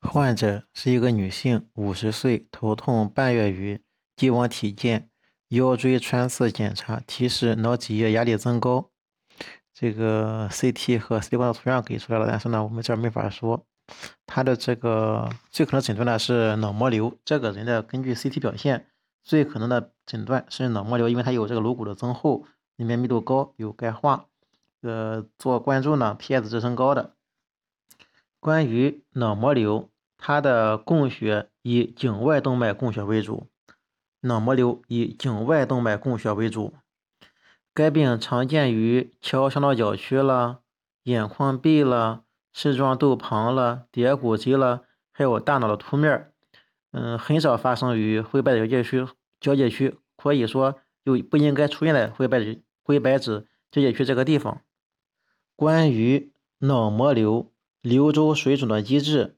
[0.00, 3.80] 患者是一个女性，五十岁，头痛半月余，
[4.16, 5.08] 既往体检，
[5.48, 8.90] 腰椎穿刺检查提示脑脊液压力增高。
[9.72, 13.64] 这个 CT 和 CT 光图像给出来了，但是呢，我们这儿没法说。
[14.26, 17.18] 他的这个最可能诊断呢是脑膜瘤。
[17.24, 18.86] 这个人的根据 CT 表现，
[19.22, 22.44] 最可能的诊断是脑膜瘤，因为他有这个颅骨的增厚，
[22.76, 24.26] 里面密度高，有钙化。
[24.82, 27.14] 呃，做灌注呢，PS 值升高的。
[28.40, 33.48] 关于脑膜瘤，它的供血以颈外动脉供血为主。
[34.22, 36.72] 脑膜瘤以颈外动脉供血为主。
[37.74, 40.60] 该病常见于桥上脑角区了、
[41.02, 46.32] 眼眶壁了、视状窦旁了、蝶骨肌了，还有大脑的凸面。
[46.92, 49.06] 嗯，很少发生于灰白交界区。
[49.38, 54.62] 交界区可以说就不应该出现在灰白灰白质交界区这个地方。
[55.54, 57.52] 关于脑膜瘤。
[57.82, 59.36] 瘤周水肿的机制，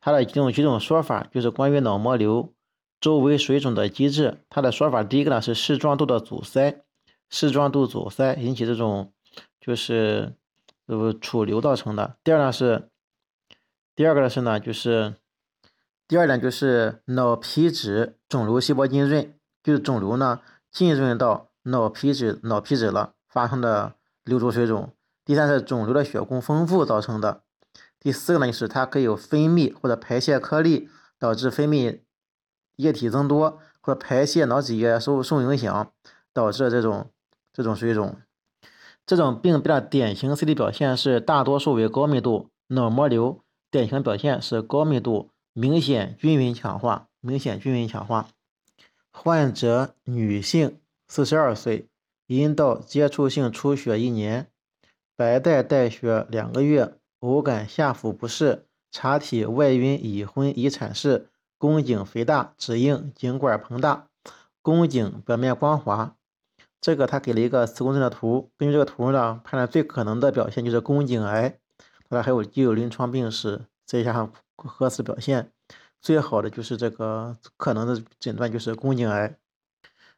[0.00, 2.54] 它的几种几种说法，就是关于脑膜瘤
[2.98, 4.38] 周围水肿的机制。
[4.48, 6.82] 它的说法，第一个呢是视状窦的阻塞，
[7.28, 9.12] 视状窦阻塞引起这种
[9.60, 10.34] 就是
[10.86, 12.16] 呃储瘤造成的。
[12.24, 12.88] 第二呢是，
[13.94, 15.16] 第二个呢是呢就是
[16.08, 24.94] 第二点就是脑皮质肿瘤细胞浸润，就是肿瘤呢浸润到脑皮质脑皮质了，发生的瘤周水肿。
[25.26, 27.42] 第三是肿瘤的血供丰富造成的。
[28.00, 32.00] 第四个呢，就是它可以有分泌或者排泄颗粒，导致分泌
[32.76, 35.92] 液体增多，或者排泄脑脊液受受影响，
[36.32, 37.10] 导致这种
[37.52, 38.16] 这种水肿。
[39.04, 43.40] 这种病变的典型 CT 表现是大多数为高密度脑膜瘤，
[43.70, 48.28] 典型表现是高密度明显均匀强化，明显均匀强化。
[49.12, 50.78] 患者女性，
[51.08, 51.88] 四十二岁，
[52.28, 54.46] 阴道接触性出血一年，
[55.16, 56.94] 白带带血两个月。
[57.20, 64.06] 偶感下腹不适，查体外晕已婚已产室，宫颈肥大，指硬，颈管膨大，
[64.62, 66.16] 宫颈表面光滑。
[66.80, 71.58] 这个他给了一个磁共振的图，根据这个图呢，判断最可能的表现就是宫颈癌。
[72.08, 75.52] 他还有既有临床病史，再加上核磁表现，
[76.00, 79.36] 最好的就是这个可能的诊断就是宫颈癌。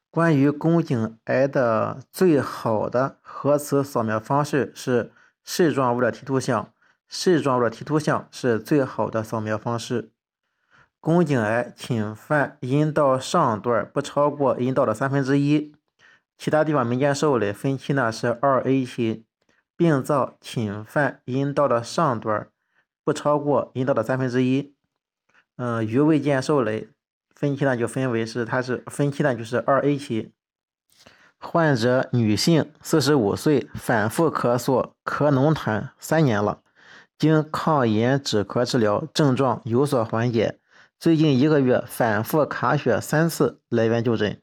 [0.08, 5.10] 关于宫颈癌的最好的核磁扫描方式是
[5.42, 6.72] 视状物的 T 图像。
[7.14, 10.10] 视状物的 T 图像是最好的扫描方式。
[10.98, 15.74] 宫颈癌侵犯阴道上段不超过阴道的三分之一，
[16.38, 19.26] 其他地方没见受累分期呢是二 A 期。
[19.76, 22.48] 病灶侵犯阴道的上段
[23.04, 24.74] 不超过阴道的三分之一，
[25.56, 26.88] 嗯，余未见受累
[27.34, 30.32] 分期呢就分为是它是分期呢就是二 A 期。
[31.38, 36.61] 患者女性，四十五岁，反复咳嗽，咳脓痰三年了。
[37.22, 40.59] 经抗炎止咳治疗，症状有所缓解。
[40.99, 44.41] 最近一个月反复卡血三次，来院就诊。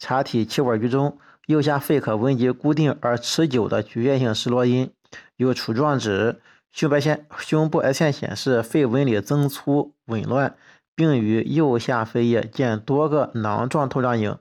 [0.00, 4.90] 查体气管居中，右下肺可闻及固定而持久的局限性湿啰音，
[5.36, 6.40] 有杵状指。
[6.72, 10.56] 胸白线、胸部 X 线显示肺纹理增粗紊乱，
[10.96, 14.36] 并与右下肺叶见多个囊状透亮影，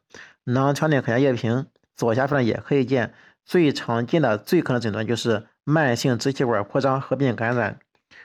[0.46, 1.68] 囊腔内可见液瓶。
[1.96, 3.14] 左下肺也可以见。
[3.46, 5.46] 最常见的、最可能诊断就是。
[5.70, 7.78] 慢性支气管扩张合并感染，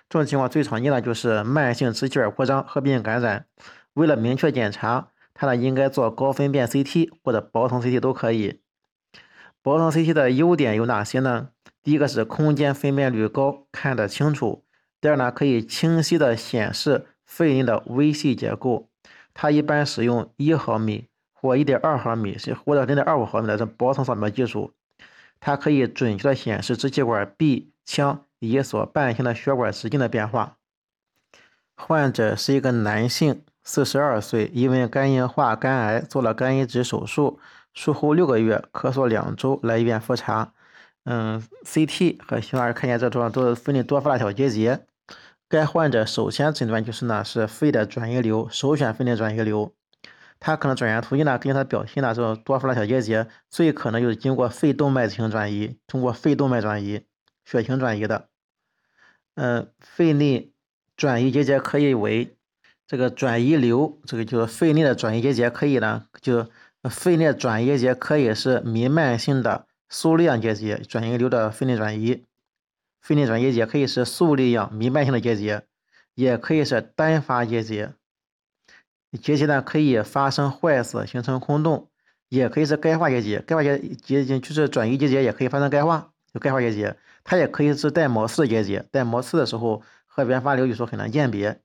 [0.08, 3.47] 这种情况最常见的就是慢性支气管扩张合并感染。
[3.94, 8.60] 为了明确检查，它呢应该做高分辨 CT 或者薄层 CT 都可以。
[9.60, 11.48] 薄层 CT 的优点有哪些呢？
[11.82, 14.62] 第一个是空间分辨率高，看得清楚。
[15.00, 18.88] 第二呢，可以清晰的显示肺内的微细结构。
[19.34, 24.72] 它一般使用一毫米或一点二毫米，或者零点二五毫米的这薄层扫描技术。
[25.44, 30.56] 它可以准确的显示支气管壁腔以及所伴行的血管直径的变化。
[31.76, 37.41] 患者是一个男性，四十二岁，因为肝硬化、肝癌做了肝移植手术，
[37.75, 40.53] 术后六个月，咳嗽两周，来医院复查。
[41.06, 44.86] 嗯，CT 和胸 R 看见这地方都是肺内多发的小结节。
[45.48, 49.74] 该患者首先诊断就是呢是肺的转移瘤，首选肺内转移瘤。
[50.44, 57.06] 它可能转移途径呢，根据它表现呢，这种多发的小结节，最可能就是经过肺动脉型转移，通过肺动脉转移、
[57.44, 58.28] 血型转移的。
[59.36, 60.53] 嗯，肺内
[60.97, 62.36] 转移结节可以为
[62.89, 66.50] 这个转移瘤，这个就是肺内的转移结节可以呢，就
[66.91, 72.24] 肺内转移结节可以是弥漫性的粟粒样结节，转移瘤的肺内转移，
[73.00, 75.62] 肺内转移结节可以是粟粒样弥漫性的结节，
[76.15, 77.92] 也可以是单发结节。
[79.20, 81.88] 结节呢可以发生坏死，形成空洞，
[82.28, 83.41] 也可以是钙化结节。
[83.41, 86.97] 钙化结结节就是转移结节，也可以发生钙化，有钙化结节。
[87.24, 91.60] 它也可以是带毛刺的结节，带毛刺的时候和原发瘤有时候很难鉴别。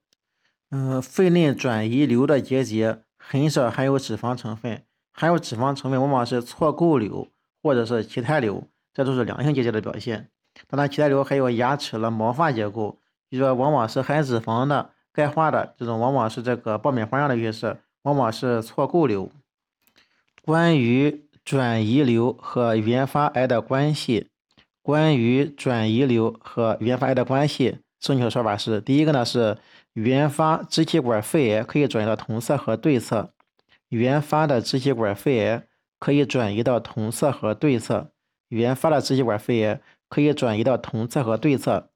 [0.70, 4.84] 嗯，肺内转移瘤的结节很少含有脂肪成分，
[5.14, 7.30] 含有脂肪成分往往是错构瘤
[7.64, 10.30] 或者是畸胎瘤，这都是良性结节的表现。
[10.68, 13.00] 当然，畸胎瘤还有牙齿了毛发结构，
[13.32, 19.32] 就说往往是含脂肪的、钙化的这种，往往是这个爆米花样的约色，往往是错构瘤。
[20.44, 24.30] 关于转移瘤和原发癌的关系，
[24.84, 29.58] 关于转移瘤和原发癌的关系，正确的说法是：第一个呢是。
[29.94, 33.34] 原发支气管肺癌可以转移到同侧和对侧。
[33.90, 35.64] 原发的支气管肺癌
[35.98, 38.12] 可以转移到同侧和对侧。
[38.50, 41.90] 原发的支气管肺癌可以转移到同侧和对侧。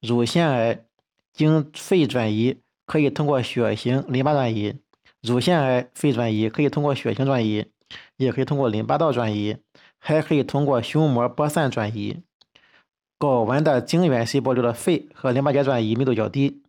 [0.00, 0.84] 乳腺癌
[1.32, 4.80] 经肺转移可以通过血型淋巴转移。
[5.20, 7.66] 乳腺癌肺转移可以通过血型转移，
[8.16, 9.58] 也可以通过淋巴道转移，
[9.98, 12.22] 还可以通过胸膜播散转移。
[13.18, 16.62] 睾丸的精原细胞瘤的肺和淋巴结转移密度较低。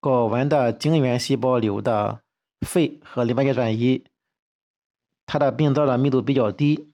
[0.00, 2.20] 睾丸的精原细胞瘤的
[2.66, 4.04] 肺和淋巴结转移，
[5.26, 6.88] 它的病灶的密度比较低。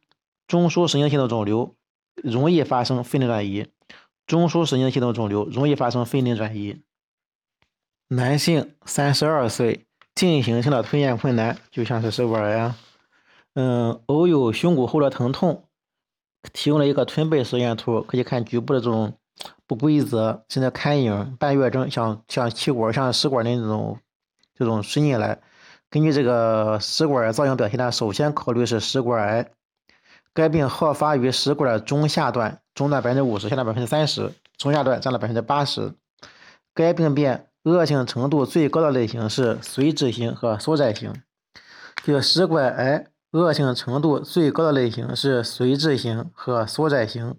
[0.49, 1.77] 中枢神经系统肿瘤
[2.15, 3.67] 容易发生肺内转移，
[4.27, 6.81] 中枢神经系统肿瘤容易发生肺内转移。
[8.09, 12.77] 男性三十二岁，进行性的吞咽困难，就像是食管癌啊。
[13.55, 15.65] 嗯，偶有胸骨后的疼痛，
[16.53, 19.17] 提供了一个吞背实验图，可以看局部的这种。
[19.67, 23.99] 不规则，现在看影半月症，像像气管、像食管的那种
[24.55, 25.41] 这种伸进来。
[25.91, 29.51] 根据这个食管造影表现呢，首先考虑是食管癌。
[30.33, 35.93] 该病好发于食管的中下段，中段百分之五十，下段百分之三十，中下段占了百分之八十。
[36.73, 41.13] 该病变恶性程度最高的类型是髓质型和缩窄型。
[41.97, 47.35] 这个食管癌恶性程度最高的类型是髓质型和缩窄型。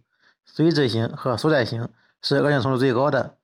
[0.45, 1.88] 髓质型和缩窄型
[2.21, 3.38] 是恶性程度最高的，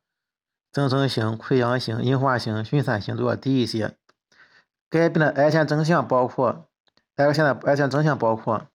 [0.73, 3.95] 增生型、溃疡型、硬化型、熏散型都要低一些。
[4.89, 6.65] 该病的癌前征象包括，
[7.15, 8.67] 癌前的癌前征象包括：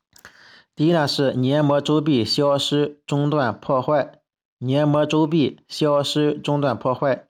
[0.74, 4.18] 第一呢是黏膜周壁消失、中断、破坏；
[4.58, 7.27] 黏膜周壁消失、中断、破坏；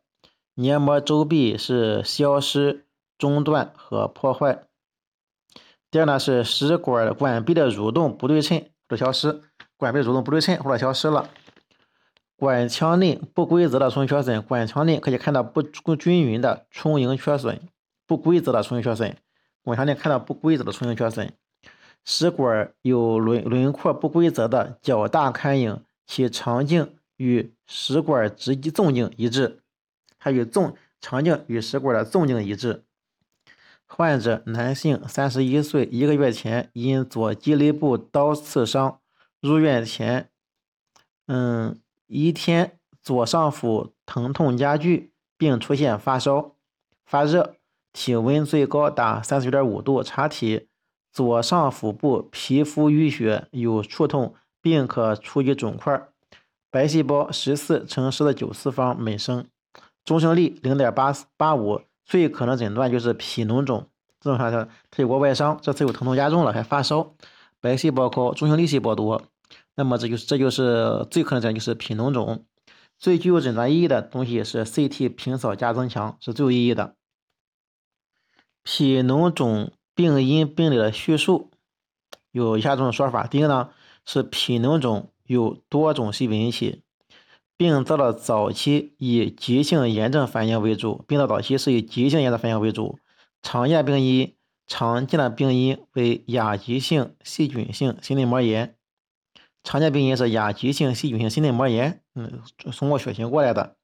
[0.60, 2.84] 黏膜周壁是消失、
[3.16, 4.64] 中断和破坏。
[5.88, 9.40] 第二呢是食管管壁的蠕动不对称或消失。
[9.76, 11.30] 管壁蠕动不对称或者消失了，
[12.34, 17.60] 管腔内不规则的充盈缺损，管腔内可以看到不不均匀的充盈缺损，
[18.08, 19.16] 不规则的充盈缺损，
[19.62, 21.32] 管腔内看到不规则的充盈缺损，
[22.04, 29.60] 食管有轮轮廓不规则的较大龛影，其长径与食管直径纵径一致，
[30.18, 32.84] 它与纵肠镜与食管的纵径一致。
[33.86, 39.00] 患者男性，三十一岁，一个月前因左肌肋部刀刺伤。
[39.40, 40.28] 入院前，
[41.28, 41.78] 嗯，
[42.08, 46.56] 一天左上腹疼痛加剧，并出现发烧、
[47.06, 47.54] 发热，
[47.92, 50.66] 体温最高达三十九点五度，查体
[51.12, 56.08] 左上腹部皮肤淤血，有触痛，并可触及肿块，
[56.68, 59.46] 白细胞十四乘十的九次方每升，
[60.08, 63.90] 中性粒零点八八五，最可能诊断就是脾脓肿。
[64.20, 67.14] 这种情况下，它有过外伤，这次又疼痛加重了，还发烧。
[67.60, 69.22] 白细胞高，中性粒细胞多，
[69.74, 72.46] 那么这就是这就是最可能诊断就是脾脓肿。
[72.96, 76.94] 最具有诊断意义的东西是 CT 平扫加增强，是最有意义的。
[78.64, 81.50] 脾脓肿病因病理的叙述
[82.30, 83.68] 有以下这种说法：第一个呢
[84.06, 86.82] 是脾脓肿有多种细菌引起，
[87.58, 92.98] 病灶的早期以急性炎症反应为主，病灶早期是以急性炎症反应为主，
[93.42, 94.34] 常见病因。
[94.70, 98.76] 常见的病因为亚急性细菌性心内膜炎，
[99.64, 102.42] 常见病因是亚急性细菌性心内膜炎，嗯，
[102.76, 103.76] 通过血型过来的。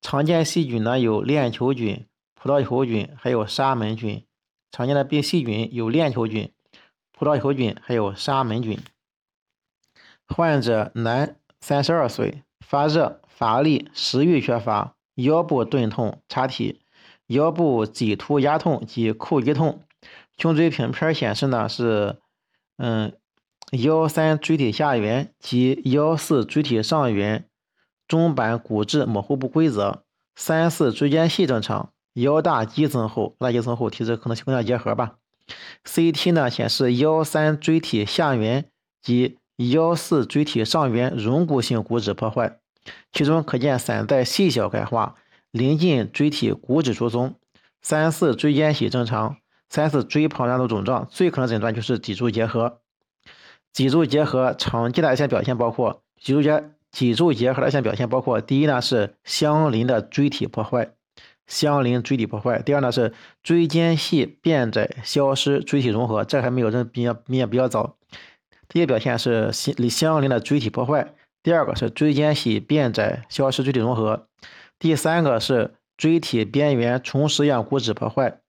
[0.00, 4.24] 常见细菌呢有链球菌、葡萄球菌，还有沙门菌。
[4.72, 6.50] 常见的病细菌有链球菌、
[7.12, 8.78] 葡萄球菌，还有沙门菌。
[10.26, 16.80] 患者男，三十二岁，发热、乏力、食欲缺乏，腰部钝痛，查体
[17.26, 19.82] 腰部脊突压痛及叩击痛。
[20.36, 22.16] 胸椎平片显示呢是，
[22.78, 23.12] 嗯，
[23.70, 27.48] 腰三椎体下缘及腰四椎体上缘
[28.08, 30.02] 中板骨质模糊不规则，
[30.34, 35.16] 三四椎间隙正常，腰大肌增厚，大肌增厚，体质可能性更结核吧。
[35.84, 38.70] CT 呢显示腰三椎体下缘
[39.02, 42.58] 及腰四椎体上缘溶骨性骨质破坏，
[43.12, 45.14] 其中可见散在细小钙化，
[45.50, 47.34] 临近椎体骨质疏松，
[47.80, 49.36] 三四椎间隙正常。
[49.70, 52.78] 三四椎旁两组肿胀，最可能诊断就是脊柱结核。
[53.72, 60.92] 脊柱结核常见的一些表现包括脊柱结脊柱结核的一些表现包括：第一呢是相邻的椎体破坏，
[61.48, 62.62] 相邻椎体破坏。
[62.62, 67.96] 第二呢是椎间隙变窄消失椎体融合，这还没有，这比比较比较早。
[68.68, 74.28] 第一表现是相相邻的椎体破坏，第二个是椎间隙变窄消失椎体融合，
[74.78, 78.40] 第三个是椎体边缘重实样骨质破坏，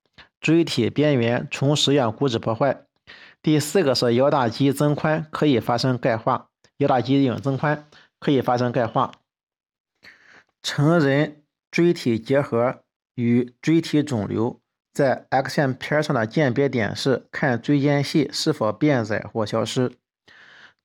[0.41, 2.85] 椎体边缘重实样骨质破坏。
[3.41, 7.87] 第四个是腰大肌增宽可以发生钙化，腰大肌硬增宽
[8.19, 9.11] 可以发生钙化。
[10.63, 12.81] 成人椎体结核
[13.13, 14.59] 与椎体肿瘤
[14.91, 19.91] 在 X 线片上的鉴别点是看椎间隙是否变窄或消失。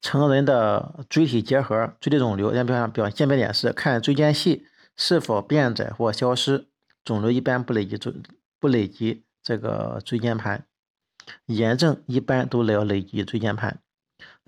[0.00, 4.66] 成人的椎体结核、椎体肿瘤鉴别上表鉴别点是看椎间隙
[4.96, 6.68] 是否变窄或消失。
[7.04, 8.14] 肿瘤一般不累积椎
[8.58, 10.66] 不累积这个椎间盘。
[11.46, 13.78] 炎症一般都要累积椎间盘，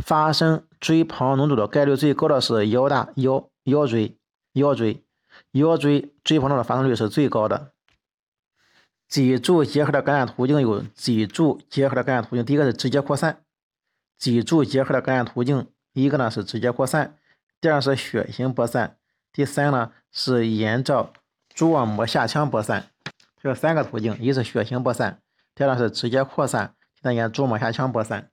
[0.05, 4.17] 发生椎旁脓肿的概率最高的是腰大腰腰椎
[4.55, 5.05] 腰椎
[5.53, 7.73] 腰椎椎旁脓的发生率是最高的。
[9.07, 13.43] 脊柱结核的感染途径有脊柱结核的感染途径，第一个是直接扩散。
[14.23, 17.17] 脊柱结核的感染途径，一个呢是直接扩散，
[17.61, 18.97] 第二是血行播散，
[19.33, 21.13] 第三呢是沿着
[21.53, 22.87] 蛛网膜下腔播散。
[23.43, 25.21] 这三个途径，一是血行播散。
[25.57, 28.31] 第二是直接扩散，第三沿蛛网膜下腔播散。